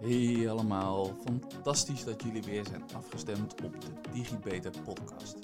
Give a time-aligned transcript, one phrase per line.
[0.00, 5.36] Hey allemaal, fantastisch dat jullie weer zijn afgestemd op de DigiBeter podcast.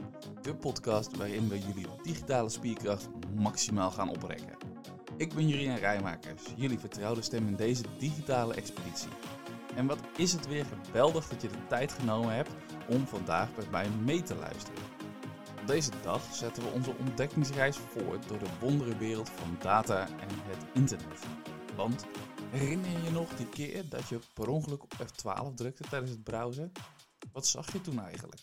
[0.42, 4.56] De podcast waarin we jullie digitale spierkracht maximaal gaan oprekken.
[5.16, 9.10] Ik ben Jurien Rijmakers, jullie vertrouwde stem in deze digitale expeditie.
[9.76, 12.50] En wat is het weer geweldig dat je de tijd genomen hebt
[12.88, 14.82] om vandaag met mij mee te luisteren.
[15.60, 20.64] Op deze dag zetten we onze ontdekkingsreis voort door de wonderenwereld van data en het
[20.74, 21.26] internet.
[21.76, 22.06] Want
[22.54, 26.22] herinner je je nog die keer dat je per ongeluk op F12 drukte tijdens het
[26.22, 26.72] browsen?
[27.32, 28.40] Wat zag je toen eigenlijk?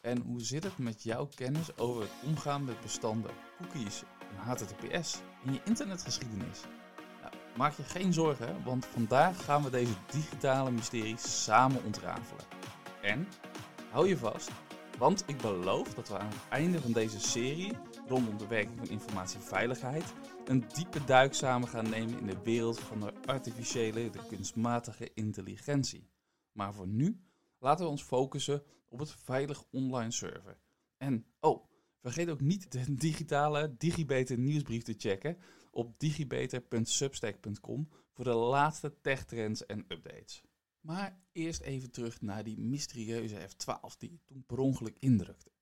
[0.00, 5.20] En hoe zit het met jouw kennis over het omgaan met bestanden, cookies en HTTPS
[5.44, 6.60] in je internetgeschiedenis?
[7.22, 12.44] Nou, maak je geen zorgen, want vandaag gaan we deze digitale mysteries samen ontrafelen.
[13.02, 13.28] En
[13.90, 14.50] hou je vast,
[14.98, 17.72] want ik beloof dat we aan het einde van deze serie
[18.08, 20.12] rondom de werking van informatieveiligheid
[20.44, 26.10] een diepe duik samen gaan nemen in de wereld van de artificiële, de kunstmatige intelligentie.
[26.52, 27.20] Maar voor nu
[27.58, 30.58] laten we ons focussen op het veilig online server.
[30.96, 31.64] En oh,
[32.00, 35.38] vergeet ook niet de digitale Digibeter nieuwsbrief te checken
[35.70, 40.42] op digibeter.substack.com voor de laatste techtrends en updates.
[40.80, 45.52] Maar eerst even terug naar die mysterieuze F12 die toen per ongeluk indrukte.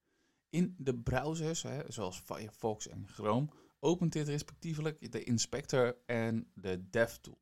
[0.50, 3.48] In de browsers, hè, zoals Firefox en Chrome,
[3.84, 7.40] opent dit respectievelijk de inspector en de DevTool.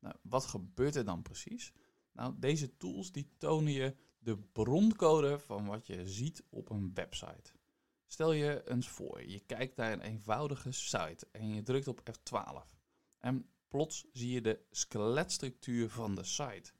[0.00, 1.72] Nou, wat gebeurt er dan precies?
[2.12, 7.52] Nou, deze tools die tonen je de broncode van wat je ziet op een website.
[8.06, 12.76] Stel je eens voor, je kijkt naar een eenvoudige site en je drukt op F12.
[13.18, 16.72] En plots zie je de skeletstructuur van de site.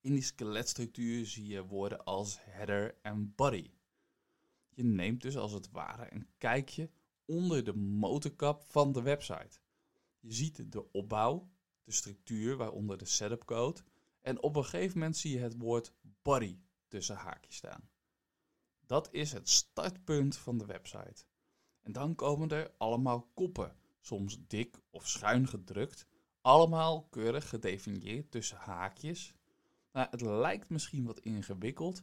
[0.00, 3.70] In die skeletstructuur zie je woorden als header en body.
[4.68, 6.90] Je neemt dus als het ware een kijkje
[7.24, 9.58] onder de motorkap van de website.
[10.20, 11.50] Je ziet de opbouw,
[11.84, 13.80] de structuur waaronder de setup code
[14.20, 16.58] en op een gegeven moment zie je het woord body
[16.88, 17.88] tussen haakjes staan.
[18.86, 21.24] Dat is het startpunt van de website.
[21.80, 26.06] En dan komen er allemaal koppen, soms dik of schuin gedrukt,
[26.40, 29.34] allemaal keurig gedefinieerd tussen haakjes.
[29.92, 32.02] Nou, het lijkt misschien wat ingewikkeld,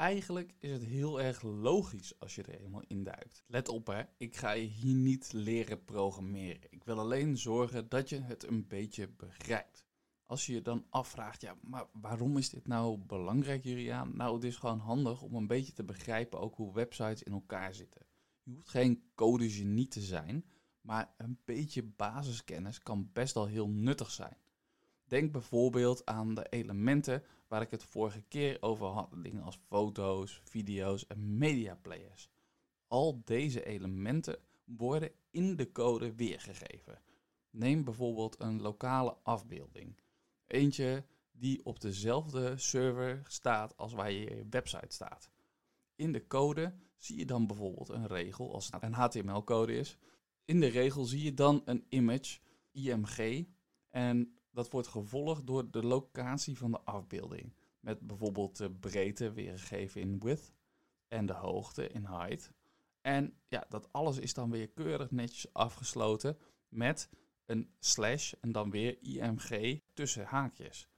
[0.00, 3.44] eigenlijk is het heel erg logisch als je er eenmaal induikt.
[3.46, 6.66] Let op hè, ik ga je hier niet leren programmeren.
[6.70, 9.84] Ik wil alleen zorgen dat je het een beetje begrijpt.
[10.26, 14.16] Als je je dan afvraagt, ja, maar waarom is dit nou belangrijk, Juriaan?
[14.16, 17.74] Nou, het is gewoon handig om een beetje te begrijpen ook hoe websites in elkaar
[17.74, 18.06] zitten.
[18.42, 20.44] Je hoeft geen codegenie te zijn,
[20.80, 24.36] maar een beetje basiskennis kan best wel heel nuttig zijn.
[25.10, 29.08] Denk bijvoorbeeld aan de elementen waar ik het vorige keer over had.
[29.22, 32.30] Dingen als foto's, video's en mediaplayers.
[32.86, 37.00] Al deze elementen worden in de code weergegeven.
[37.50, 40.00] Neem bijvoorbeeld een lokale afbeelding.
[40.46, 45.30] Eentje die op dezelfde server staat als waar je website staat.
[45.94, 49.98] In de code zie je dan bijvoorbeeld een regel, als het een HTML-code is.
[50.44, 52.38] In de regel zie je dan een image,
[52.72, 53.46] IMG,
[53.88, 57.54] en dat wordt gevolgd door de locatie van de afbeelding.
[57.80, 60.52] Met bijvoorbeeld de breedte weergegeven in width
[61.08, 62.52] en de hoogte in height.
[63.00, 66.38] En ja, dat alles is dan weer keurig netjes afgesloten
[66.68, 67.08] met
[67.46, 70.88] een slash en dan weer img tussen haakjes.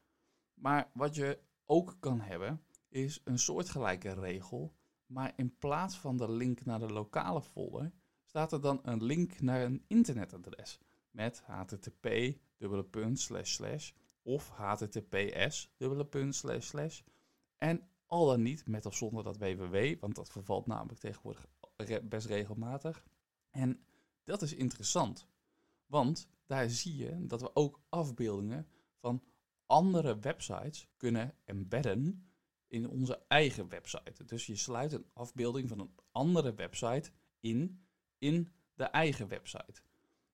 [0.54, 4.74] Maar wat je ook kan hebben is een soortgelijke regel,
[5.06, 7.92] maar in plaats van de link naar de lokale folder
[8.24, 10.78] staat er dan een link naar een internetadres
[11.10, 12.06] met http
[12.62, 13.92] dubbele punt slash slash
[14.22, 17.00] of https dubbele punt slash slash
[17.58, 21.46] en al dan niet met of zonder dat www, want dat vervalt namelijk tegenwoordig
[22.02, 23.04] best regelmatig.
[23.50, 23.84] En
[24.24, 25.26] dat is interessant,
[25.86, 29.22] want daar zie je dat we ook afbeeldingen van
[29.66, 32.26] andere websites kunnen embedden
[32.66, 34.24] in onze eigen website.
[34.24, 37.84] Dus je sluit een afbeelding van een andere website in
[38.18, 39.82] in de eigen website.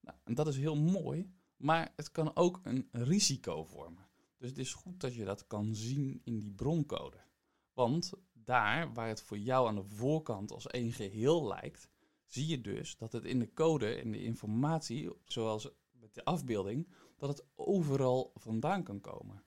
[0.01, 4.07] Nou, en dat is heel mooi, maar het kan ook een risico vormen.
[4.39, 7.25] Dus het is goed dat je dat kan zien in die broncode.
[7.73, 11.89] Want daar waar het voor jou aan de voorkant als één geheel lijkt,
[12.27, 16.89] zie je dus dat het in de code en de informatie, zoals met de afbeelding,
[17.17, 19.45] dat het overal vandaan kan komen.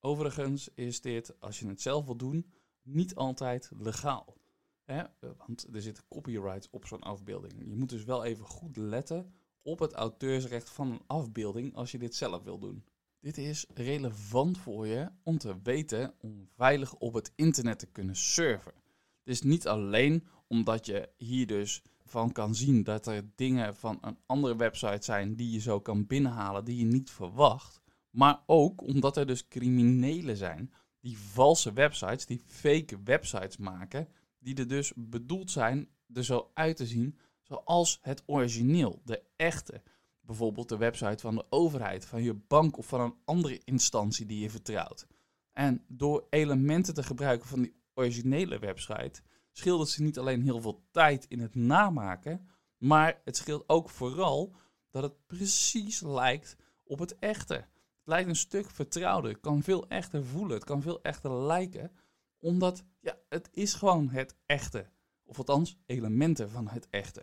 [0.00, 2.52] Overigens is dit, als je het zelf wil doen,
[2.82, 4.36] niet altijd legaal.
[4.82, 5.04] Hè?
[5.36, 7.68] Want er zit copyright op zo'n afbeelding.
[7.68, 11.98] Je moet dus wel even goed letten op het auteursrecht van een afbeelding als je
[11.98, 12.84] dit zelf wil doen.
[13.20, 18.16] Dit is relevant voor je om te weten om veilig op het internet te kunnen
[18.16, 18.72] surfen.
[19.18, 23.98] Het is niet alleen omdat je hier dus van kan zien dat er dingen van
[24.00, 27.80] een andere website zijn die je zo kan binnenhalen die je niet verwacht.
[28.10, 34.54] Maar ook omdat er dus criminelen zijn die valse websites, die fake websites maken, die
[34.54, 37.18] er dus bedoeld zijn er zo uit te zien
[37.52, 39.82] zoals het origineel, de echte.
[40.20, 44.40] Bijvoorbeeld de website van de overheid, van je bank of van een andere instantie die
[44.40, 45.06] je vertrouwt.
[45.52, 49.22] En door elementen te gebruiken van die originele website,
[49.52, 54.54] scheelt ze niet alleen heel veel tijd in het namaken, maar het scheelt ook vooral
[54.90, 57.54] dat het precies lijkt op het echte.
[57.54, 61.92] Het lijkt een stuk vertrouwder, het kan veel echter voelen, het kan veel echter lijken,
[62.38, 64.90] omdat ja, het is gewoon het echte.
[65.24, 67.22] Of althans, elementen van het echte.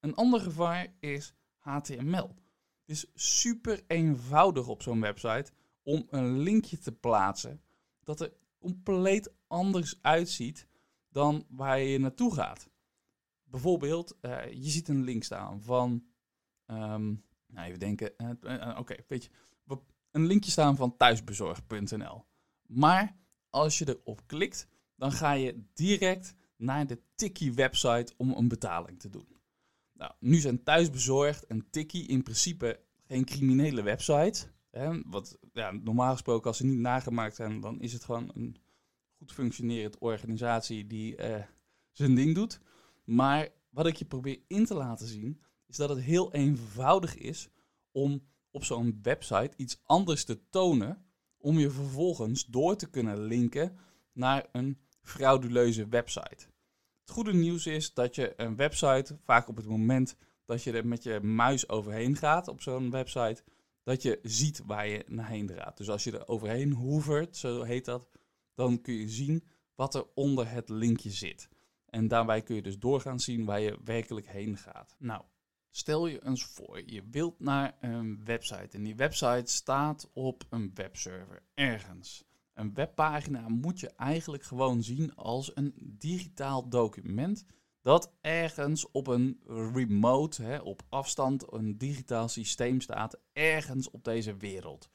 [0.00, 2.34] Een ander gevaar is HTML.
[2.80, 5.52] Het is super eenvoudig op zo'n website
[5.82, 7.62] om een linkje te plaatsen
[8.02, 10.68] dat er compleet anders uitziet
[11.08, 12.70] dan waar je naartoe gaat.
[13.44, 16.06] Bijvoorbeeld, uh, je ziet een link staan van,
[16.66, 19.30] um, nou even denken, uh, uh, oké, weet je,
[20.16, 22.24] een linkje staan van thuisbezorg.nl.
[22.66, 23.16] Maar
[23.50, 29.00] als je erop klikt, dan ga je direct naar de Tikkie website om een betaling
[29.00, 29.36] te doen.
[29.96, 34.46] Nou, nu zijn thuisbezorgd en Tikkie in principe geen criminele website.
[34.70, 38.56] Hè, wat ja, normaal gesproken, als ze niet nagemaakt zijn, dan is het gewoon een
[39.18, 41.42] goed functionerend organisatie die uh,
[41.92, 42.60] zijn ding doet.
[43.04, 47.48] Maar wat ik je probeer in te laten zien, is dat het heel eenvoudig is
[47.90, 51.04] om op zo'n website iets anders te tonen,
[51.38, 53.78] om je vervolgens door te kunnen linken
[54.12, 56.46] naar een frauduleuze website.
[57.06, 60.86] Het goede nieuws is dat je een website, vaak op het moment dat je er
[60.86, 63.42] met je muis overheen gaat op zo'n website,
[63.82, 65.76] dat je ziet waar je naar gaat.
[65.76, 68.08] Dus als je er overheen hoevert, zo heet dat,
[68.54, 69.44] dan kun je zien
[69.74, 71.48] wat er onder het linkje zit.
[71.86, 74.96] En daarbij kun je dus doorgaan zien waar je werkelijk heen gaat.
[74.98, 75.22] Nou,
[75.70, 80.70] stel je eens voor, je wilt naar een website en die website staat op een
[80.74, 82.24] webserver ergens.
[82.56, 87.44] Een webpagina moet je eigenlijk gewoon zien als een digitaal document
[87.80, 94.36] dat ergens op een remote, hè, op afstand, een digitaal systeem staat, ergens op deze
[94.36, 94.90] wereld.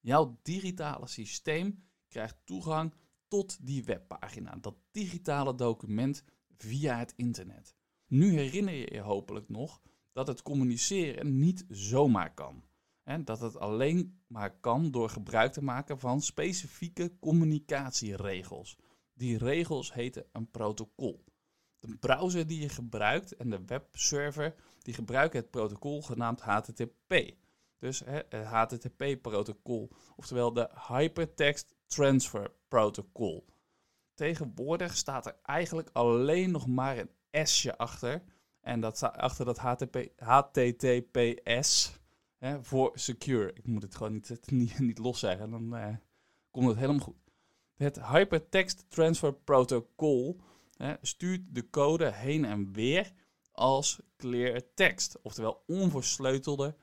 [0.00, 2.94] Jouw digitale systeem krijgt toegang
[3.28, 6.24] tot die webpagina, dat digitale document
[6.56, 7.76] via het internet.
[8.06, 9.80] Nu herinner je je hopelijk nog
[10.12, 12.67] dat het communiceren niet zomaar kan.
[13.08, 18.78] En dat het alleen maar kan door gebruik te maken van specifieke communicatieregels.
[19.14, 21.24] Die regels heten een protocol.
[21.78, 27.34] De browser die je gebruikt en de webserver die gebruiken het protocol genaamd HTTP.
[27.78, 33.46] Dus het HTTP-protocol, oftewel de Hypertext Transfer Protocol.
[34.14, 38.22] Tegenwoordig staat er eigenlijk alleen nog maar een S'je achter.
[38.60, 41.97] En dat staat achter dat HTTP, HTTPS
[42.38, 43.52] hè, voor secure.
[43.52, 45.96] Ik moet het gewoon niet, niet, niet los zeggen, dan uh,
[46.50, 47.16] komt het helemaal goed.
[47.76, 50.40] Het Hypertext Transfer Protocol
[50.76, 53.12] hè, stuurt de code heen en weer
[53.52, 56.76] als clear text, oftewel onversleutelde,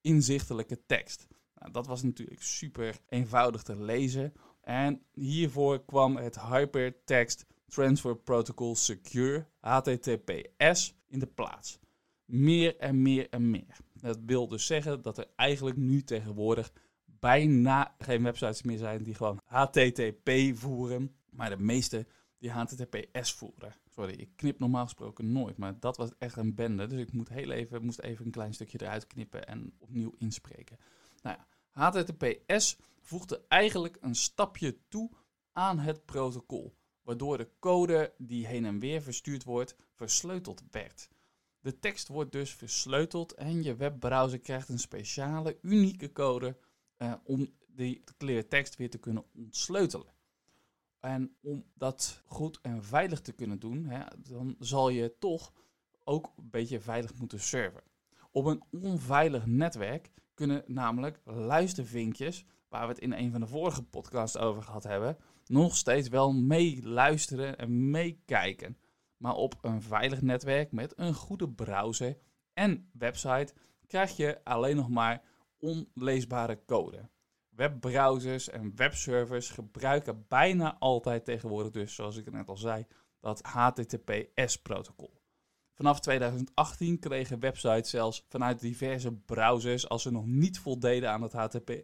[0.00, 1.26] inzichtelijke tekst.
[1.54, 4.32] Nou, dat was natuurlijk super eenvoudig te lezen.
[4.60, 11.78] En hiervoor kwam het Hypertext Transfer Protocol Secure, HTTPS, in de plaats.
[12.24, 13.76] Meer en meer en meer.
[14.00, 16.72] Dat wil dus zeggen dat er eigenlijk nu tegenwoordig
[17.04, 22.06] bijna geen websites meer zijn die gewoon HTTP voeren, maar de meeste
[22.38, 23.74] die HTTPS voeren.
[23.90, 26.86] Sorry, ik knip normaal gesproken nooit, maar dat was echt een bende.
[26.86, 30.78] Dus ik moet heel even, moest even een klein stukje eruit knippen en opnieuw inspreken.
[31.22, 35.10] Nou ja, HTTPS voegde eigenlijk een stapje toe
[35.52, 41.08] aan het protocol, waardoor de code die heen en weer verstuurd wordt versleuteld werd.
[41.60, 46.56] De tekst wordt dus versleuteld en je webbrowser krijgt een speciale, unieke code
[46.96, 50.12] eh, om die clear tekst weer te kunnen ontsleutelen.
[51.00, 55.52] En om dat goed en veilig te kunnen doen, hè, dan zal je toch
[56.04, 57.82] ook een beetje veilig moeten serven.
[58.30, 63.82] Op een onveilig netwerk kunnen namelijk luistervinkjes, waar we het in een van de vorige
[63.82, 68.76] podcasts over gehad hebben, nog steeds wel meeluisteren en meekijken.
[69.20, 72.18] Maar op een veilig netwerk met een goede browser
[72.54, 73.54] en website
[73.86, 75.22] krijg je alleen nog maar
[75.58, 77.08] onleesbare code.
[77.48, 82.86] Webbrowsers en webservers gebruiken bijna altijd tegenwoordig dus, zoals ik net al zei,
[83.20, 85.20] dat HTTPS-protocol.
[85.72, 91.32] Vanaf 2018 kregen websites zelfs vanuit diverse browsers, als ze nog niet voldeden aan het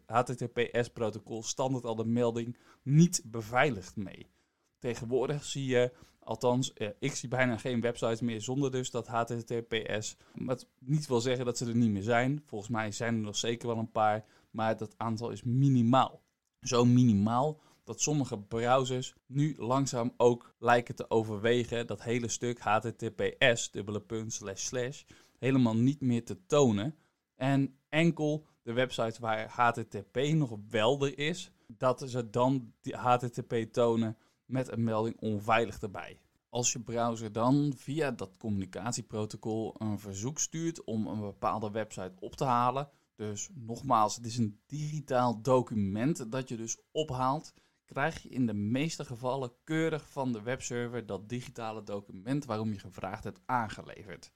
[0.07, 4.31] HTTPS-protocol, standaard al de melding niet beveiligd mee.
[4.79, 5.93] Tegenwoordig zie je,
[6.27, 10.17] althans, eh, ik zie bijna geen websites meer zonder dus dat HTTPS.
[10.35, 12.43] Wat niet wil zeggen dat ze er niet meer zijn.
[12.47, 16.23] Volgens mij zijn er nog zeker wel een paar, maar dat aantal is minimaal.
[16.61, 23.71] Zo minimaal dat sommige browsers nu langzaam ook lijken te overwegen dat hele stuk HTTPS,
[23.71, 25.03] dubbele punt, slash slash,
[25.39, 26.95] helemaal niet meer te tonen.
[27.35, 33.55] En enkel de websites waar HTTP nog wel er is, dat ze dan die HTTP
[33.73, 34.17] tonen
[34.47, 36.21] met een melding onveilig erbij.
[36.49, 42.37] Als je browser dan via dat communicatieprotocol een verzoek stuurt om een bepaalde website op
[42.37, 48.29] te halen, dus nogmaals, het is een digitaal document dat je dus ophaalt, krijg je
[48.29, 53.41] in de meeste gevallen keurig van de webserver dat digitale document waarom je gevraagd hebt
[53.45, 54.33] aangeleverd.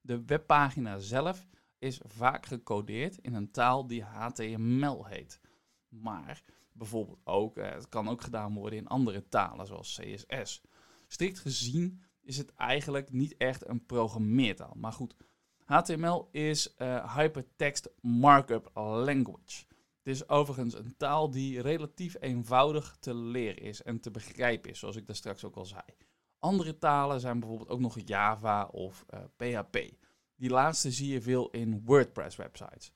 [0.00, 1.46] De webpagina zelf
[1.78, 5.40] is vaak gecodeerd in een taal die HTML heet.
[5.88, 6.42] Maar
[6.80, 10.62] bijvoorbeeld ook, eh, het kan ook gedaan worden in andere talen zoals CSS.
[11.06, 14.72] Strikt gezien is het eigenlijk niet echt een programmeertaal.
[14.76, 15.14] Maar goed,
[15.64, 19.64] HTML is uh, Hypertext Markup Language.
[20.02, 24.78] Het is overigens een taal die relatief eenvoudig te leren is en te begrijpen is,
[24.78, 25.82] zoals ik daar straks ook al zei.
[26.38, 29.78] Andere talen zijn bijvoorbeeld ook nog Java of uh, eh, PHP.
[30.36, 32.92] Die laatste zie je veel in WordPress websites.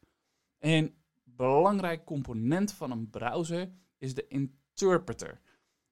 [1.36, 5.40] Belangrijk component van een browser is de interpreter.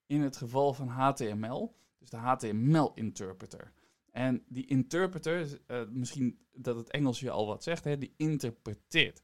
[0.07, 3.73] In het geval van HTML, dus de HTML interpreter.
[4.11, 9.23] En die interpreter, uh, misschien dat het Engels je al wat zegt, hè, die interpreteert.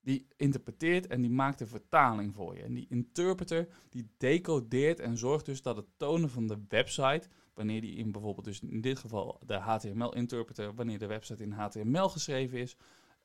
[0.00, 2.62] Die interpreteert en die maakt de vertaling voor je.
[2.62, 7.80] En die interpreter die decodeert en zorgt dus dat het tonen van de website, wanneer
[7.80, 12.58] die in bijvoorbeeld, dus in dit geval de HTML-interpreter, wanneer de website in HTML geschreven
[12.58, 12.76] is,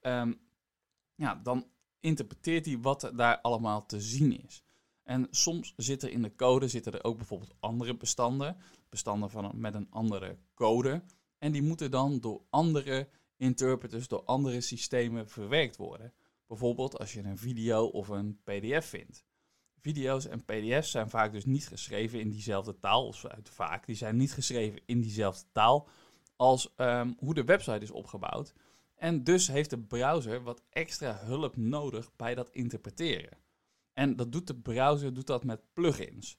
[0.01, 0.39] um,
[1.15, 1.67] ja, dan
[2.01, 4.63] interpreteert hij wat daar allemaal te zien is.
[5.03, 8.57] En soms zit er in de code zitten er ook bijvoorbeeld andere bestanden,
[8.89, 11.03] bestanden van met een andere code.
[11.37, 16.13] En die moeten dan door andere interpreters, door andere systemen verwerkt worden.
[16.47, 19.25] Bijvoorbeeld als je een video of een PDF vindt.
[19.79, 24.17] Video's en PDF's zijn vaak dus niet geschreven in diezelfde taal, of vaak, die zijn
[24.17, 25.87] niet geschreven in diezelfde taal
[26.35, 28.53] als um, hoe de website is opgebouwd.
[29.01, 33.37] En dus heeft de browser wat extra hulp nodig bij dat interpreteren.
[33.93, 36.37] En dat doet de browser doet dat met plugins.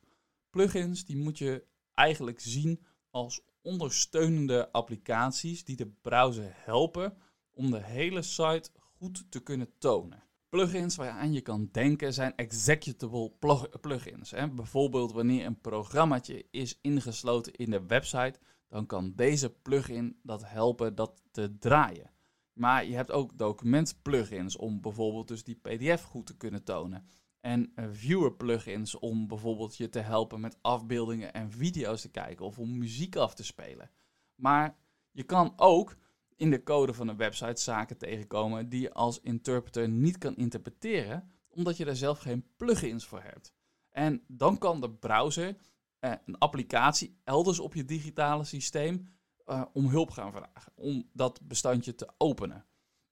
[0.50, 1.64] Plugins die moet je
[1.94, 7.16] eigenlijk zien als ondersteunende applicaties die de browser helpen
[7.50, 10.22] om de hele site goed te kunnen tonen.
[10.48, 13.32] Plugins waaraan je kan denken zijn executable
[13.80, 14.30] plugins.
[14.30, 14.50] Hè.
[14.50, 18.38] Bijvoorbeeld wanneer een programmaatje is ingesloten in de website,
[18.68, 22.11] dan kan deze plugin dat helpen dat te draaien.
[22.52, 27.06] Maar je hebt ook document-plugins om bijvoorbeeld dus die PDF goed te kunnen tonen.
[27.40, 32.58] En eh, viewer-plugins om bijvoorbeeld je te helpen met afbeeldingen en video's te kijken of
[32.58, 33.90] om muziek af te spelen.
[34.34, 34.76] Maar
[35.10, 35.96] je kan ook
[36.36, 41.30] in de code van een website zaken tegenkomen die je als interpreter niet kan interpreteren,
[41.48, 43.52] omdat je daar zelf geen plugins voor hebt.
[43.90, 45.56] En dan kan de browser
[45.98, 49.06] eh, een applicatie elders op je digitale systeem
[49.46, 52.64] uh, om hulp gaan vragen, om dat bestandje te openen.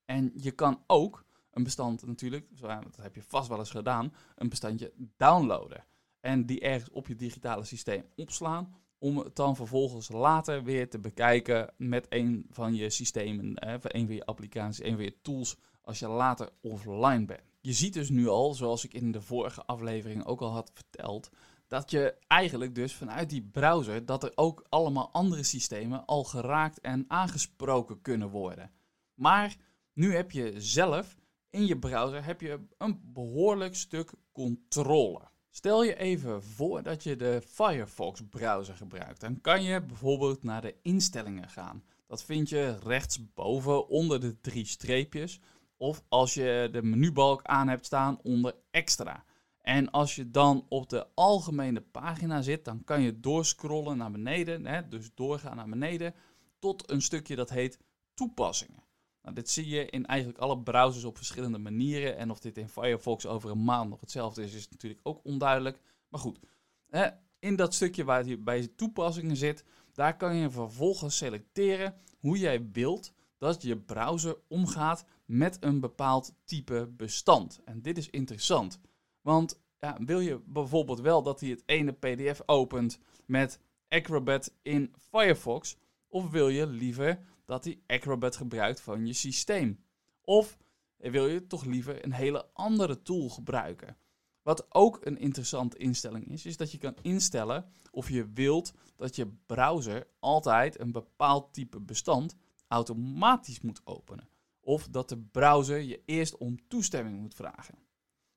[0.04, 4.48] En je kan ook een bestand natuurlijk, dat heb je vast wel eens gedaan, een
[4.48, 5.84] bestandje downloaden.
[6.20, 10.98] En die ergens op je digitale systeem opslaan, om het dan vervolgens later weer te
[10.98, 15.98] bekijken met een van je systemen, een van je applicaties, een van je tools, als
[15.98, 17.42] je later offline bent.
[17.60, 21.30] Je ziet dus nu al, zoals ik in de vorige aflevering ook al had verteld,
[21.70, 26.80] dat je eigenlijk dus vanuit die browser, dat er ook allemaal andere systemen al geraakt
[26.80, 28.70] en aangesproken kunnen worden.
[29.14, 29.56] Maar
[29.92, 31.16] nu heb je zelf
[31.50, 35.20] in je browser heb je een behoorlijk stuk controle.
[35.50, 39.20] Stel je even voor dat je de Firefox browser gebruikt.
[39.20, 41.84] Dan kan je bijvoorbeeld naar de instellingen gaan.
[42.06, 45.40] Dat vind je rechtsboven onder de drie streepjes.
[45.76, 49.24] Of als je de menubalk aan hebt staan onder extra.
[49.70, 54.66] En als je dan op de algemene pagina zit, dan kan je doorscrollen naar beneden,
[54.66, 56.14] hè, dus doorgaan naar beneden,
[56.58, 57.78] tot een stukje dat heet
[58.14, 58.82] toepassingen.
[59.22, 62.16] Nou, dit zie je in eigenlijk alle browsers op verschillende manieren.
[62.16, 65.80] En of dit in Firefox over een maand nog hetzelfde is, is natuurlijk ook onduidelijk.
[66.08, 66.40] Maar goed,
[66.88, 67.08] hè,
[67.38, 72.70] in dat stukje waar je bij toepassingen zit, daar kan je vervolgens selecteren hoe jij
[72.72, 77.60] wilt dat je browser omgaat met een bepaald type bestand.
[77.64, 78.80] En dit is interessant.
[79.20, 84.94] Want ja, wil je bijvoorbeeld wel dat hij het ene PDF opent met Acrobat in
[85.10, 85.76] Firefox?
[86.08, 89.84] Of wil je liever dat hij Acrobat gebruikt van je systeem?
[90.24, 90.58] Of
[90.96, 93.96] wil je toch liever een hele andere tool gebruiken?
[94.42, 99.16] Wat ook een interessante instelling is, is dat je kan instellen of je wilt dat
[99.16, 102.36] je browser altijd een bepaald type bestand
[102.68, 104.28] automatisch moet openen.
[104.60, 107.78] Of dat de browser je eerst om toestemming moet vragen.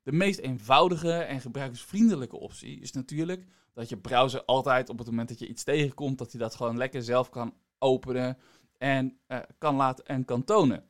[0.03, 5.29] De meest eenvoudige en gebruikersvriendelijke optie is natuurlijk dat je browser altijd op het moment
[5.29, 8.38] dat je iets tegenkomt, dat hij dat gewoon lekker zelf kan openen
[8.77, 10.83] en uh, kan laten en kan tonen.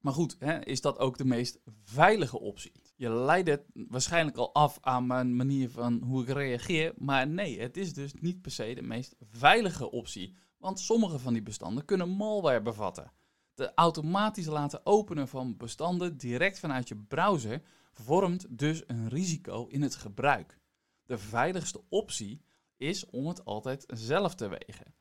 [0.00, 2.72] Maar goed, hè, is dat ook de meest veilige optie?
[2.96, 6.92] Je leidt het waarschijnlijk al af aan mijn manier van hoe ik reageer.
[6.96, 10.36] Maar nee, het is dus niet per se de meest veilige optie.
[10.58, 13.12] Want sommige van die bestanden kunnen malware bevatten.
[13.54, 17.62] De automatisch laten openen van bestanden direct vanuit je browser
[17.94, 20.58] vormt dus een risico in het gebruik.
[21.04, 22.44] De veiligste optie
[22.76, 24.94] is om het altijd zelf te wegen.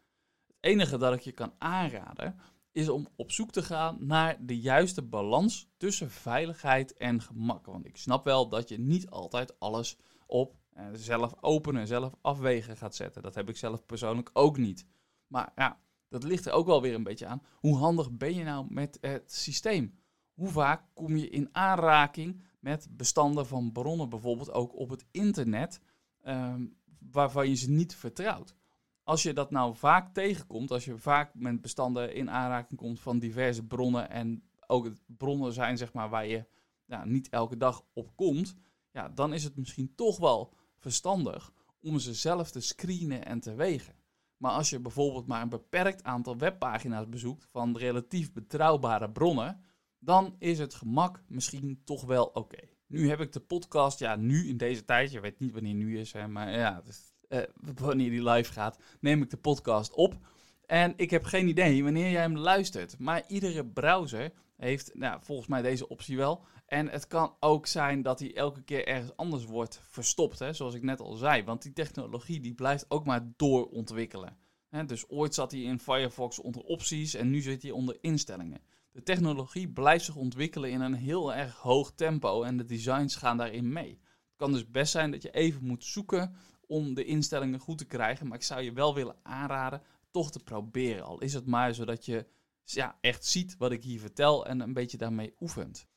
[0.48, 2.40] Het enige dat ik je kan aanraden
[2.72, 7.66] is om op zoek te gaan naar de juiste balans tussen veiligheid en gemak.
[7.66, 12.78] Want ik snap wel dat je niet altijd alles op eh, zelf openen, zelf afwegen
[12.78, 13.22] gaat zetten.
[13.22, 14.86] Dat heb ik zelf persoonlijk ook niet.
[15.28, 17.44] Maar ja, dat ligt er ook wel weer een beetje aan.
[17.60, 20.00] Hoe handig ben je nou met het systeem?
[20.34, 25.82] Hoe vaak kom je in aanraking met bestanden van bronnen, bijvoorbeeld ook op het internet,
[26.22, 26.66] ehm,
[27.12, 28.56] waarvan je ze niet vertrouwt?
[29.04, 33.20] Als je dat nou vaak tegenkomt, als je vaak met bestanden in aanraking komt van
[33.20, 36.46] diverse bronnen en ook bronnen zijn zeg maar, waar je
[36.86, 38.56] ja, niet elke dag op komt,
[38.92, 41.52] ja, dan is het misschien toch wel verstandig
[41.82, 43.96] om ze zelf te screenen en te wegen.
[44.38, 49.64] Maar als je bijvoorbeeld maar een beperkt aantal webpagina's bezoekt van relatief betrouwbare bronnen,
[50.04, 52.60] dan is het gemak misschien toch wel oké.
[52.88, 56.00] Nu heb ik de podcast, ja, nu in deze tijd, je weet niet wanneer nu
[56.00, 56.84] is, hè, maar ja,
[57.30, 57.40] uh,
[57.76, 60.18] wanneer die live gaat, neem ik de podcast op.
[60.66, 63.00] En ik heb geen idee wanneer jij hem luistert.
[63.00, 66.46] Maar iedere browser heeft nou, volgens mij deze optie wel.
[66.66, 70.74] En het kan ook zijn dat hij elke keer ergens anders wordt verstopt, hè, zoals
[70.74, 71.44] ik net al zei.
[71.44, 74.38] Want die technologie die blijft ook maar doorontwikkelen.
[74.70, 78.62] Hè, dus ooit zat hij in Firefox onder opties en nu zit hij onder instellingen.
[78.94, 83.38] De technologie blijft zich ontwikkelen in een heel erg hoog tempo en de designs gaan
[83.38, 84.00] daarin mee.
[84.02, 86.36] Het kan dus best zijn dat je even moet zoeken
[86.68, 88.28] om de instellingen goed te krijgen.
[88.28, 89.82] Maar ik zou je wel willen aanraden
[90.12, 91.04] toch te proberen.
[91.04, 92.28] Al is het maar zodat je
[92.64, 95.88] ja, echt ziet wat ik hier vertel en een beetje daarmee oefent.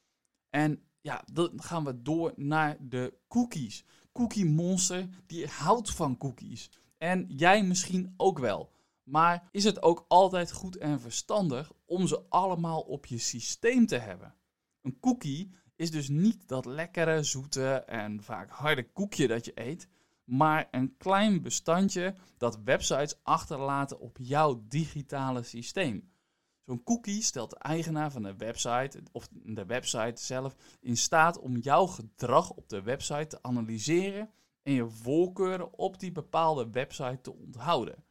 [0.51, 3.85] En ja, dan gaan we door naar de cookies.
[4.13, 6.71] Cookie Monster, die houdt van cookies.
[6.99, 8.73] En jij misschien ook wel.
[9.07, 13.97] Maar is het ook altijd goed en verstandig om ze allemaal op je systeem te
[13.97, 14.35] hebben?
[14.83, 19.89] Een cookie is dus niet dat lekkere, zoete en vaak harde koekje dat je eet
[20.27, 26.11] maar een klein bestandje dat websites achterlaten op jouw digitale systeem.
[26.65, 31.57] Zo'n cookie stelt de eigenaar van de website of de website zelf in staat om
[31.57, 34.31] jouw gedrag op de website te analyseren
[34.63, 38.05] en je voorkeuren op die bepaalde website te onthouden.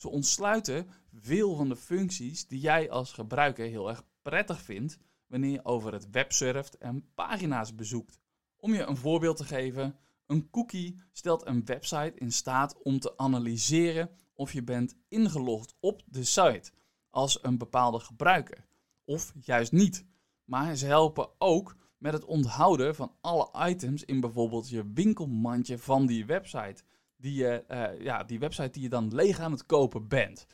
[0.00, 5.50] Ze ontsluiten veel van de functies die jij als gebruiker heel erg prettig vindt wanneer
[5.50, 8.18] je over het web surft en pagina's bezoekt.
[8.56, 13.16] Om je een voorbeeld te geven, een cookie stelt een website in staat om te
[13.16, 16.72] analyseren of je bent ingelogd op de site
[17.10, 18.66] als een bepaalde gebruiker.
[19.04, 20.04] Of juist niet.
[20.44, 26.06] Maar ze helpen ook met het onthouden van alle items in bijvoorbeeld je winkelmandje van
[26.06, 26.82] die website.
[27.20, 30.46] Die, je, uh, ja, die website die je dan leeg aan het kopen bent.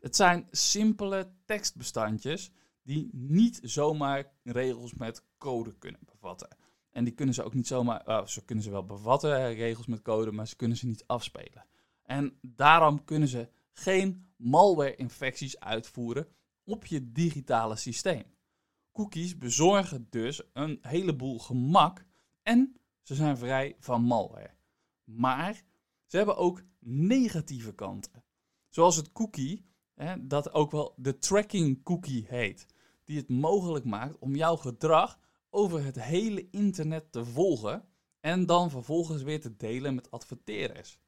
[0.00, 2.50] Het zijn simpele tekstbestandjes
[2.82, 6.56] die niet zomaar regels met code kunnen bevatten.
[6.90, 10.02] En die kunnen ze ook niet zomaar, uh, ze kunnen ze wel bevatten, regels met
[10.02, 11.66] code, maar ze kunnen ze niet afspelen.
[12.02, 16.26] En daarom kunnen ze geen malware-infecties uitvoeren
[16.64, 18.24] op je digitale systeem.
[18.92, 22.06] Cookies bezorgen dus een heleboel gemak
[22.42, 24.50] en ze zijn vrij van malware.
[25.04, 25.62] Maar
[26.12, 28.24] ze hebben ook negatieve kanten.
[28.68, 32.66] Zoals het cookie, hè, dat ook wel de tracking cookie heet,
[33.04, 35.18] die het mogelijk maakt om jouw gedrag
[35.50, 37.84] over het hele internet te volgen
[38.20, 40.98] en dan vervolgens weer te delen met adverteerders.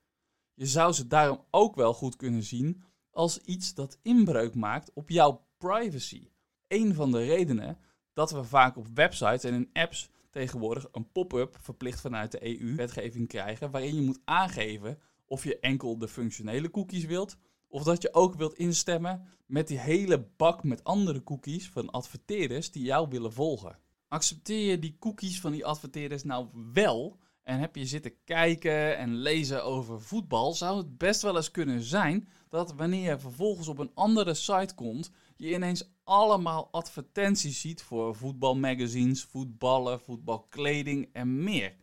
[0.54, 5.08] Je zou ze daarom ook wel goed kunnen zien als iets dat inbreuk maakt op
[5.10, 6.28] jouw privacy.
[6.68, 7.78] Een van de redenen
[8.12, 13.28] dat we vaak op websites en in apps tegenwoordig een pop-up verplicht vanuit de EU-wetgeving
[13.28, 17.36] krijgen, waarin je moet aangeven of je enkel de functionele cookies wilt,
[17.68, 22.70] of dat je ook wilt instemmen met die hele bak met andere cookies van adverteerders
[22.70, 23.78] die jou willen volgen.
[24.08, 29.16] Accepteer je die cookies van die adverteerders nou wel en heb je zitten kijken en
[29.16, 33.78] lezen over voetbal, zou het best wel eens kunnen zijn dat wanneer je vervolgens op
[33.78, 41.76] een andere site komt, je ineens allemaal advertenties ziet voor voetbalmagazines, voetballen, voetbalkleding en meer.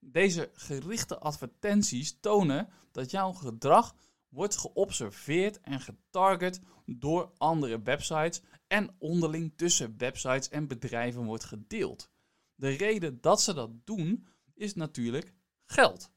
[0.00, 3.94] deze gerichte advertenties tonen dat jouw gedrag
[4.28, 12.10] wordt geobserveerd en getarget door andere websites en onderling tussen websites en bedrijven wordt gedeeld.
[12.54, 15.32] De reden dat ze dat doen is natuurlijk
[15.64, 16.10] geld.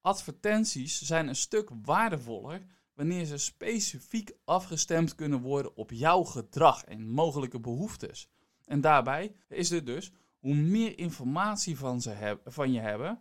[0.00, 7.10] Advertenties zijn een stuk waardevoller wanneer ze specifiek afgestemd kunnen worden op jouw gedrag en
[7.10, 8.28] mogelijke behoeftes.
[8.64, 13.20] En daarbij is het dus hoe meer informatie van, ze van je hebben,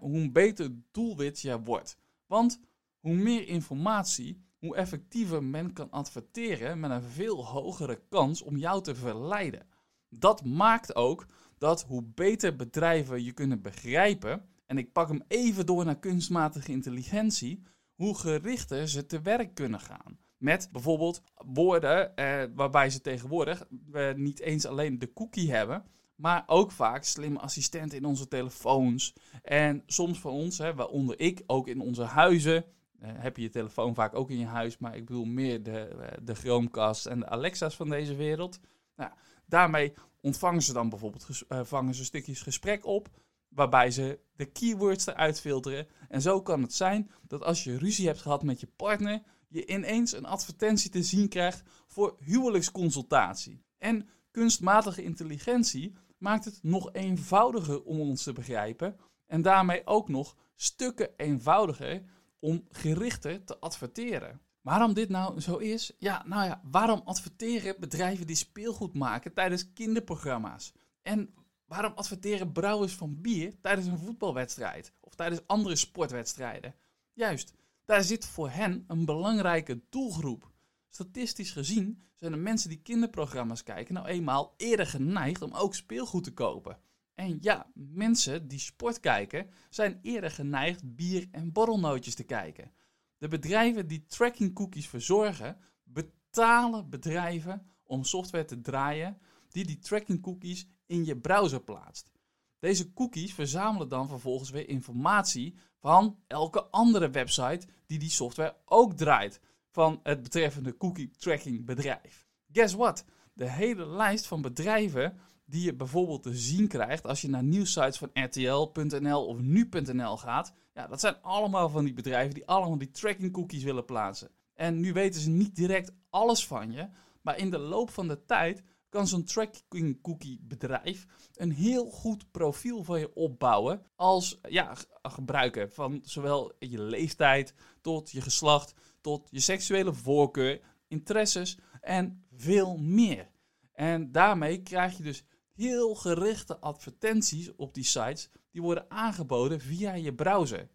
[0.00, 1.98] hoe beter doelwit je wordt.
[2.26, 2.60] Want
[3.00, 8.82] hoe meer informatie, hoe effectiever men kan adverteren met een veel hogere kans om jou
[8.82, 9.66] te verleiden.
[10.08, 11.26] Dat maakt ook
[11.58, 16.72] dat hoe beter bedrijven je kunnen begrijpen, en ik pak hem even door naar kunstmatige
[16.72, 17.62] intelligentie,
[18.00, 20.18] hoe gerichter ze te werk kunnen gaan.
[20.36, 25.84] Met bijvoorbeeld woorden eh, waarbij ze tegenwoordig we niet eens alleen de cookie hebben,
[26.14, 29.14] maar ook vaak slimme assistenten in onze telefoons.
[29.42, 32.64] En soms van ons, hè, waaronder ik, ook in onze huizen.
[33.02, 35.78] Uh, heb je je telefoon vaak ook in je huis, maar ik bedoel meer de,
[35.78, 38.60] eh, de Chromecast en de Alexa's van deze wereld.
[38.96, 39.10] Nou,
[39.46, 43.08] daarmee ontvangen ze dan bijvoorbeeld vangen ze stukjes gesprek op,
[43.50, 45.86] waarbij ze de keywords eruit filteren.
[46.08, 49.66] En zo kan het zijn dat als je ruzie hebt gehad met je partner, je
[49.66, 53.64] ineens een advertentie te zien krijgt voor huwelijksconsultatie.
[53.78, 60.36] En kunstmatige intelligentie maakt het nog eenvoudiger om ons te begrijpen en daarmee ook nog
[60.54, 62.02] stukken eenvoudiger
[62.38, 64.40] om gerichter te adverteren.
[64.60, 65.92] Waarom dit nou zo is?
[65.98, 70.72] Ja, nou ja, waarom adverteren bedrijven die speelgoed maken tijdens kinderprogramma's?
[71.02, 71.34] En
[71.70, 76.74] waarom adverteren brouwers van bier tijdens een voetbalwedstrijd of tijdens andere sportwedstrijden?
[77.12, 77.54] Juist,
[77.84, 80.50] daar zit voor hen een belangrijke doelgroep.
[80.88, 86.24] Statistisch gezien zijn de mensen die kinderprogramma's kijken nou eenmaal eerder geneigd om ook speelgoed
[86.24, 86.78] te kopen.
[87.14, 92.72] En ja, mensen die sport kijken zijn eerder geneigd bier en borrelnootjes te kijken.
[93.18, 100.22] De bedrijven die tracking cookies verzorgen, betalen bedrijven om software te draaien die die tracking
[100.22, 102.10] cookies in je browser plaatst.
[102.58, 108.92] Deze cookies verzamelen dan vervolgens weer informatie van elke andere website die die software ook
[108.92, 112.26] draait van het betreffende cookie tracking bedrijf.
[112.52, 113.04] Guess what?
[113.32, 117.98] De hele lijst van bedrijven die je bijvoorbeeld te zien krijgt als je naar nieuwsites
[117.98, 122.90] van RTL.nl of nu.nl gaat, ja, dat zijn allemaal van die bedrijven die allemaal die
[122.90, 124.30] tracking cookies willen plaatsen.
[124.54, 126.88] En nu weten ze niet direct alles van je,
[127.22, 132.30] maar in de loop van de tijd kan zo'n tracking cookie bedrijf een heel goed
[132.30, 139.28] profiel van je opbouwen als ja, gebruiker van zowel je leeftijd tot je geslacht tot
[139.30, 143.30] je seksuele voorkeur, interesses en veel meer.
[143.72, 145.24] En daarmee krijg je dus
[145.54, 150.68] heel gerichte advertenties op die sites die worden aangeboden via je browser.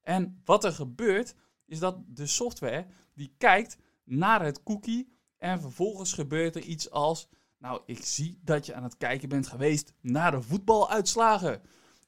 [0.00, 1.34] En wat er gebeurt
[1.66, 7.28] is dat de software die kijkt naar het cookie en vervolgens gebeurt er iets als
[7.62, 11.62] nou, ik zie dat je aan het kijken bent geweest naar de voetbaluitslagen.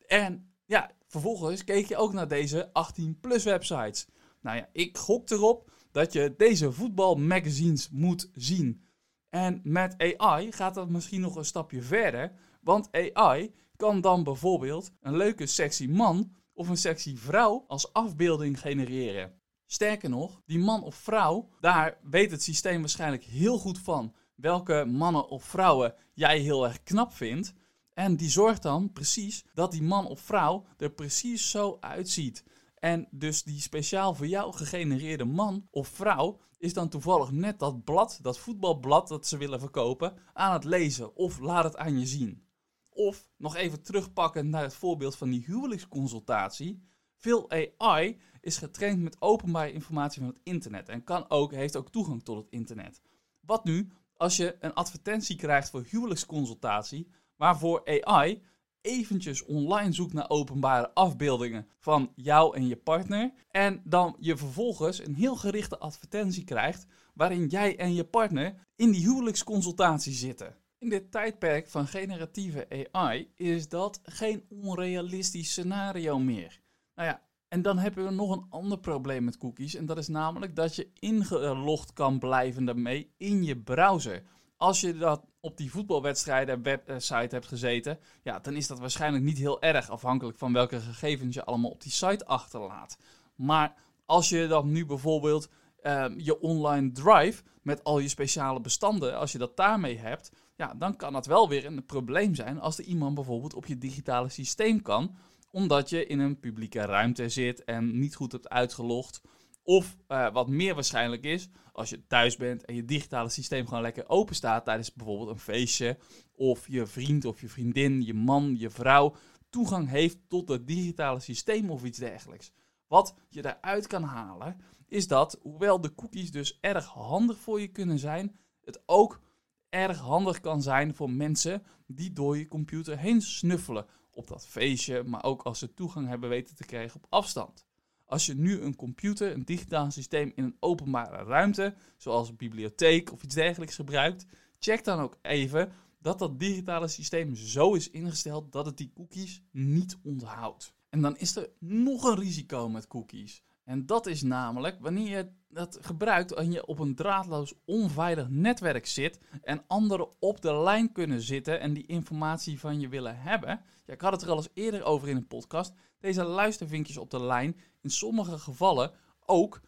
[0.06, 4.06] En ja, vervolgens keek je ook naar deze 18-plus websites.
[4.40, 8.86] Nou ja, ik gok erop dat je deze voetbalmagazines moet zien.
[9.28, 12.32] En met AI gaat dat misschien nog een stapje verder.
[12.60, 18.60] Want AI kan dan bijvoorbeeld een leuke sexy man of een sexy vrouw als afbeelding
[18.60, 19.32] genereren.
[19.66, 24.84] Sterker nog, die man of vrouw, daar weet het systeem waarschijnlijk heel goed van welke
[24.84, 27.54] mannen of vrouwen jij heel erg knap vindt.
[27.92, 32.44] En die zorgt dan precies dat die man of vrouw er precies zo uitziet.
[32.74, 37.84] En dus die speciaal voor jou gegenereerde man of vrouw is dan toevallig net dat
[37.84, 42.06] blad, dat voetbalblad dat ze willen verkopen, aan het lezen of laat het aan je
[42.06, 42.46] zien.
[42.88, 46.82] Of nog even terugpakken naar het voorbeeld van die huwelijksconsultatie.
[47.16, 51.90] Veel AI is getraind met openbare informatie van het internet en kan ook, heeft ook
[51.90, 53.02] toegang tot het internet.
[53.40, 53.92] Wat nu
[54.24, 58.42] als je een advertentie krijgt voor huwelijksconsultatie, waarvoor AI
[58.80, 63.32] eventjes online zoekt naar openbare afbeeldingen van jou en je partner.
[63.50, 68.90] En dan je vervolgens een heel gerichte advertentie krijgt waarin jij en je partner in
[68.90, 70.56] die huwelijksconsultatie zitten.
[70.78, 76.60] In dit tijdperk van generatieve AI is dat geen onrealistisch scenario meer.
[76.94, 79.74] Nou ja, en dan hebben we nog een ander probleem met cookies.
[79.74, 84.22] En dat is namelijk dat je ingelogd kan blijven daarmee in je browser.
[84.56, 89.38] Als je dat op die voetbalwedstrijden website hebt gezeten, ja, dan is dat waarschijnlijk niet
[89.38, 92.98] heel erg afhankelijk van welke gegevens je allemaal op die site achterlaat.
[93.34, 93.74] Maar
[94.06, 95.48] als je dan nu bijvoorbeeld
[95.82, 100.74] ehm, je online drive met al je speciale bestanden, als je dat daarmee hebt, ja,
[100.74, 104.28] dan kan dat wel weer een probleem zijn als er iemand bijvoorbeeld op je digitale
[104.28, 105.16] systeem kan
[105.54, 109.20] omdat je in een publieke ruimte zit en niet goed hebt uitgelogd.
[109.62, 113.82] Of uh, wat meer waarschijnlijk is, als je thuis bent en je digitale systeem gewoon
[113.82, 115.98] lekker open staat tijdens bijvoorbeeld een feestje.
[116.32, 119.14] Of je vriend of je vriendin, je man, je vrouw
[119.50, 122.52] toegang heeft tot het digitale systeem of iets dergelijks.
[122.86, 127.68] Wat je daaruit kan halen, is dat, hoewel de cookies dus erg handig voor je
[127.68, 129.20] kunnen zijn, het ook
[129.68, 135.02] erg handig kan zijn voor mensen die door je computer heen snuffelen op dat feestje,
[135.02, 137.66] maar ook als ze toegang hebben weten te krijgen op afstand.
[138.04, 143.12] Als je nu een computer, een digitaal systeem in een openbare ruimte, zoals een bibliotheek
[143.12, 144.26] of iets dergelijks gebruikt,
[144.58, 149.42] check dan ook even dat dat digitale systeem zo is ingesteld dat het die cookies
[149.50, 150.74] niet onthoudt.
[150.88, 153.42] En dan is er nog een risico met cookies.
[153.64, 158.86] En dat is namelijk wanneer je dat gebruikt en je op een draadloos onveilig netwerk
[158.86, 163.60] zit en anderen op de lijn kunnen zitten en die informatie van je willen hebben.
[163.86, 165.72] Ja, ik had het er al eens eerder over in een podcast.
[166.00, 168.92] Deze luistervinkjes op de lijn in sommige gevallen
[169.26, 169.60] ook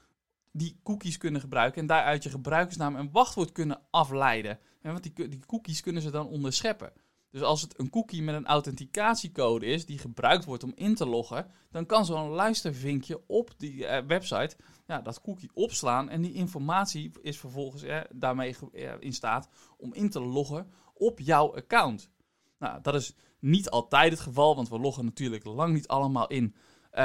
[0.53, 4.59] die cookies kunnen gebruiken en daaruit je gebruikersnaam en wachtwoord kunnen afleiden.
[4.83, 6.93] En want die, die cookies kunnen ze dan onderscheppen.
[7.37, 11.07] Dus als het een cookie met een authenticatiecode is die gebruikt wordt om in te
[11.07, 16.33] loggen, dan kan zo'n luistervinkje op die eh, website ja, dat cookie opslaan en die
[16.33, 18.57] informatie is vervolgens eh, daarmee
[18.99, 22.11] in staat om in te loggen op jouw account.
[22.59, 26.55] Nou, dat is niet altijd het geval, want we loggen natuurlijk lang niet allemaal in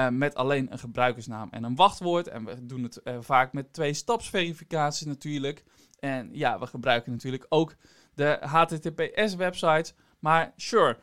[0.09, 2.27] met alleen een gebruikersnaam en een wachtwoord.
[2.27, 5.63] En we doen het vaak met twee-stapsverificatie natuurlijk.
[5.99, 7.75] En ja, we gebruiken natuurlijk ook
[8.13, 9.93] de HTTPS-websites.
[10.21, 10.97] Maar sure,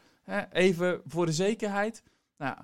[0.50, 2.02] even voor de zekerheid.
[2.36, 2.56] Nou,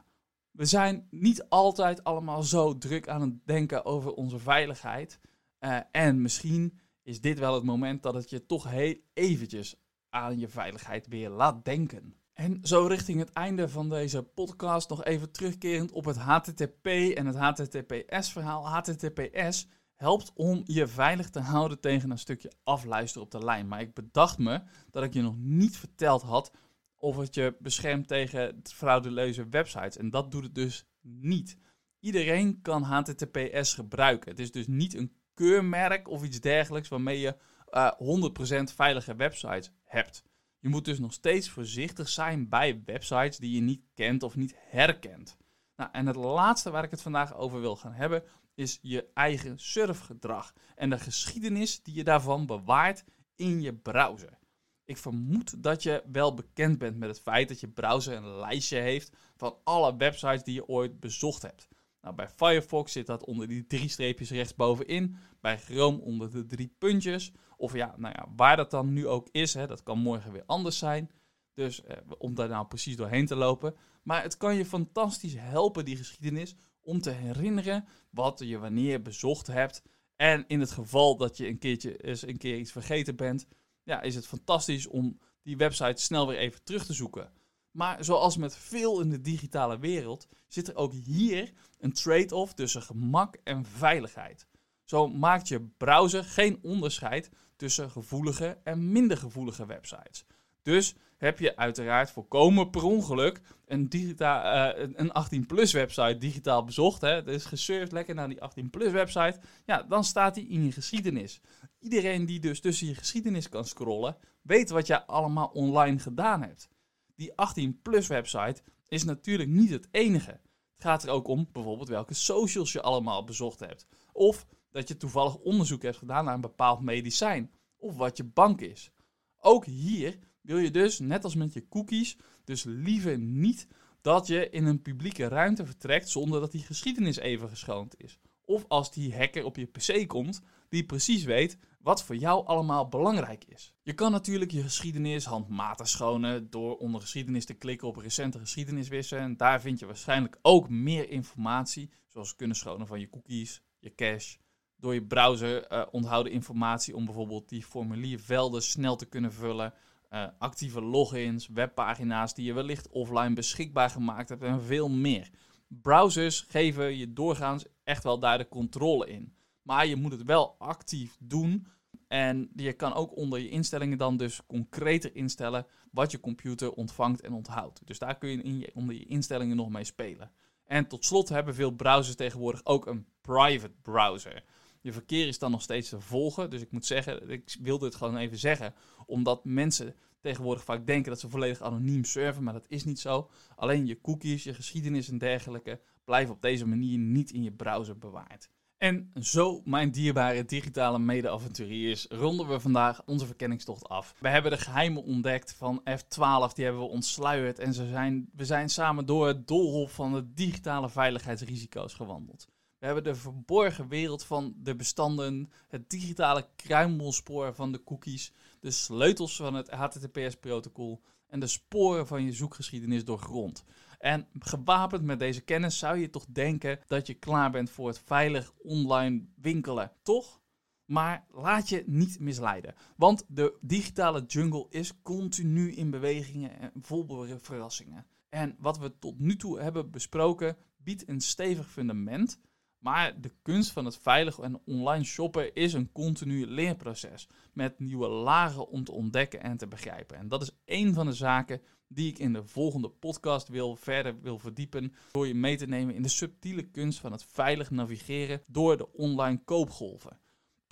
[0.50, 5.20] we zijn niet altijd allemaal zo druk aan het denken over onze veiligheid.
[5.60, 9.76] Uh, en misschien is dit wel het moment dat het je toch heel eventjes
[10.10, 12.14] aan je veiligheid weer laat denken.
[12.32, 17.26] En zo richting het einde van deze podcast nog even terugkerend op het HTTP en
[17.26, 18.68] het HTTPS-verhaal.
[18.68, 23.68] HTTPS helpt om je veilig te houden tegen een stukje afluisteren op de lijn.
[23.68, 26.52] Maar ik bedacht me dat ik je nog niet verteld had
[26.96, 29.96] of het je beschermt tegen frauduleuze websites.
[29.96, 31.58] En dat doet het dus niet.
[32.00, 34.30] Iedereen kan HTTPS gebruiken.
[34.30, 37.36] Het is dus niet een keurmerk of iets dergelijks waarmee je
[37.70, 40.24] uh, eh, 100% veilige websites hebt.
[40.58, 44.54] Je moet dus nog steeds voorzichtig zijn bij websites die je niet kent of niet
[44.56, 45.36] herkent.
[45.76, 48.22] Nou, en het laatste waar ik het vandaag over wil gaan hebben,
[48.54, 53.04] is je eigen surfgedrag en de geschiedenis die je daarvan bewaart
[53.36, 54.38] in je browser.
[54.84, 58.78] Ik vermoed dat je wel bekend bent met het feit dat je browser een lijstje
[58.78, 61.68] heeft van alle websites die je ooit bezocht hebt.
[62.04, 65.16] Nou, bij Firefox zit dat onder die drie streepjes rechtsbovenin.
[65.40, 67.32] Bij Chrome onder de drie puntjes.
[67.56, 70.42] Of ja, nou ja, waar dat dan nu ook is, hè, dat kan morgen weer
[70.46, 71.10] anders zijn.
[71.54, 73.74] Dus eh, om daar nou precies doorheen te lopen.
[74.02, 79.46] Maar het kan je fantastisch helpen, die geschiedenis, om te herinneren wat je wanneer bezocht
[79.46, 79.82] hebt.
[80.16, 83.46] En in het geval dat je een keertje eens een keer iets vergeten bent,
[83.82, 87.32] ja, is het fantastisch om die website snel weer even terug te zoeken.
[87.70, 92.82] Maar zoals met veel in de digitale wereld, zit er ook hier een trade-off tussen
[92.82, 94.46] gemak en veiligheid.
[94.84, 100.24] Zo maakt je browser geen onderscheid tussen gevoelige en minder gevoelige websites.
[100.62, 100.94] Dus
[101.24, 107.00] heb je uiteraard volkomen per ongeluk een, digita uh, een 18-plus website digitaal bezocht.
[107.00, 107.22] Hè?
[107.22, 109.40] Dus gesurfd lekker naar die 18-plus website.
[109.64, 111.40] Ja, dan staat die in je geschiedenis.
[111.78, 116.68] Iedereen die dus tussen je geschiedenis kan scrollen, weet wat je allemaal online gedaan hebt.
[117.14, 120.40] Die 18-plus website is natuurlijk niet het enige.
[120.74, 123.86] Het gaat er ook om bijvoorbeeld welke socials je allemaal bezocht hebt.
[124.12, 127.50] Of dat je toevallig onderzoek hebt gedaan naar een bepaald medicijn.
[127.76, 128.90] Of wat je bank is.
[129.38, 133.68] Ook hier wil je dus, net als met je cookies, dus liever niet
[134.00, 138.18] dat je in een publieke ruimte vertrekt zonder dat die geschiedenis even geschoond is.
[138.44, 142.88] Of als die hacker op je pc komt, die precies weet wat voor jou allemaal
[142.88, 143.74] belangrijk is.
[143.82, 149.18] Je kan natuurlijk je geschiedenis handmatig schonen door onder geschiedenis te klikken op recente geschiedeniswissen.
[149.18, 153.94] En daar vind je waarschijnlijk ook meer informatie, zoals kunnen schonen van je cookies, je
[153.94, 154.36] cache.
[154.76, 159.74] Door je browser uh, onthouden informatie om bijvoorbeeld die formuliervelden snel te kunnen vullen.
[160.14, 165.30] Uh, actieve logins, webpagina's die je wellicht offline beschikbaar gemaakt hebt en veel meer.
[165.68, 169.34] Browsers geven je doorgaans echt wel daar de controle in.
[169.62, 171.66] Maar je moet het wel actief doen.
[172.08, 177.20] En je kan ook onder je instellingen dan dus concreter instellen wat je computer ontvangt
[177.20, 177.86] en onthoudt.
[177.86, 180.30] Dus daar kun je, in je onder je instellingen nog mee spelen.
[180.64, 184.44] En tot slot hebben veel browsers tegenwoordig ook een private browser.
[184.84, 186.50] Je verkeer is dan nog steeds te volgen.
[186.50, 188.74] Dus ik moet zeggen, ik wilde het gewoon even zeggen,
[189.06, 193.30] omdat mensen tegenwoordig vaak denken dat ze volledig anoniem surfen, maar dat is niet zo.
[193.56, 197.98] Alleen je cookies, je geschiedenis en dergelijke blijven op deze manier niet in je browser
[197.98, 198.48] bewaard.
[198.78, 204.14] En zo, mijn dierbare digitale mede-avonturiers, ronden we vandaag onze verkenningstocht af.
[204.20, 208.44] We hebben de geheimen ontdekt van F12, die hebben we ontsluierd en ze zijn, we
[208.44, 212.48] zijn samen door het doolhof van de digitale veiligheidsrisico's gewandeld.
[212.84, 218.70] We hebben de verborgen wereld van de bestanden, het digitale kruimelspoor van de cookies, de
[218.70, 223.64] sleutels van het HTTPS-protocol en de sporen van je zoekgeschiedenis doorgrond.
[223.98, 227.98] En gewapend met deze kennis zou je toch denken dat je klaar bent voor het
[227.98, 230.40] veilig online winkelen, toch?
[230.84, 237.26] Maar laat je niet misleiden, want de digitale jungle is continu in bewegingen en vol
[237.40, 238.06] verrassingen.
[238.28, 242.40] En wat we tot nu toe hebben besproken biedt een stevig fundament,
[242.84, 248.08] maar de kunst van het veilig en online shoppen is een continu leerproces met nieuwe
[248.08, 250.16] lagen om te ontdekken en te begrijpen.
[250.16, 254.20] En dat is één van de zaken die ik in de volgende podcast wil verder
[254.20, 258.42] wil verdiepen door je mee te nemen in de subtiele kunst van het veilig navigeren
[258.46, 260.18] door de online koopgolven.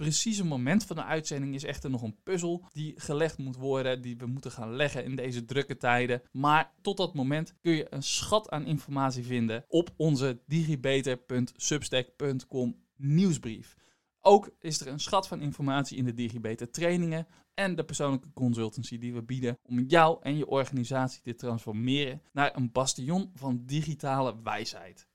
[0.03, 4.17] Precieze moment van de uitzending is echter nog een puzzel die gelegd moet worden, die
[4.17, 6.23] we moeten gaan leggen in deze drukke tijden.
[6.33, 13.77] Maar tot dat moment kun je een schat aan informatie vinden op onze digibeter.substack.com nieuwsbrief.
[14.21, 18.99] Ook is er een schat van informatie in de Digibeter trainingen en de persoonlijke consultancy
[18.99, 24.43] die we bieden om jou en je organisatie te transformeren naar een bastion van digitale
[24.43, 25.11] wijsheid.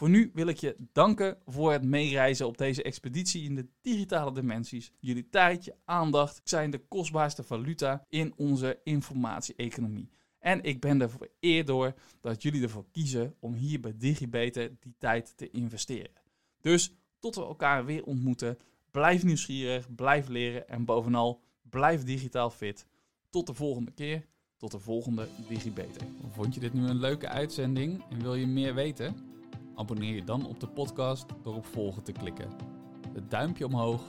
[0.00, 4.32] Voor nu wil ik je danken voor het meereizen op deze expeditie in de digitale
[4.32, 4.92] dimensies.
[4.98, 10.10] Jullie tijd, je aandacht zijn de kostbaarste valuta in onze informatie-economie.
[10.38, 14.94] En ik ben er vereerd door dat jullie ervoor kiezen om hier bij DigiBeter die
[14.98, 16.12] tijd te investeren.
[16.60, 18.58] Dus tot we elkaar weer ontmoeten,
[18.90, 22.86] blijf nieuwsgierig, blijf leren en bovenal blijf digitaal fit.
[23.30, 26.02] Tot de volgende keer, tot de volgende DigiBeter.
[26.30, 29.29] Vond je dit nu een leuke uitzending en wil je meer weten?
[29.80, 32.48] Abonneer je dan op de podcast door op volgen te klikken.
[33.12, 34.02] Het duimpje omhoog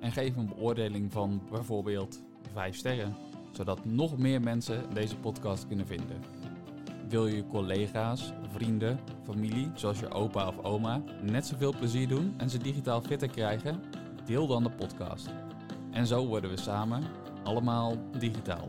[0.00, 3.16] en geef een beoordeling van bijvoorbeeld 5 sterren,
[3.52, 6.22] zodat nog meer mensen deze podcast kunnen vinden.
[7.08, 12.50] Wil je collega's, vrienden, familie, zoals je opa of oma, net zoveel plezier doen en
[12.50, 13.80] ze digitaal fitter krijgen?
[14.24, 15.28] Deel dan de podcast.
[15.90, 17.02] En zo worden we samen
[17.42, 18.68] allemaal digitaal.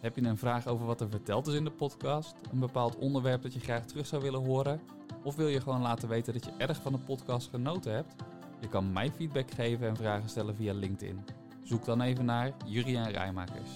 [0.00, 2.34] Heb je een vraag over wat er verteld is in de podcast?
[2.52, 4.80] Een bepaald onderwerp dat je graag terug zou willen horen?
[5.22, 8.14] Of wil je gewoon laten weten dat je erg van de podcast genoten hebt?
[8.60, 11.24] Je kan mij feedback geven en vragen stellen via LinkedIn.
[11.62, 13.70] Zoek dan even naar Juriaan Rijmakers.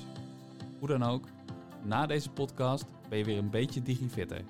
[0.79, 1.25] Hoe dan ook,
[1.83, 4.45] na deze podcast ben je weer een beetje digifitter.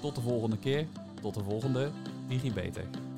[0.00, 0.86] Tot de volgende keer,
[1.20, 1.90] tot de volgende
[2.28, 3.09] DigiBeter.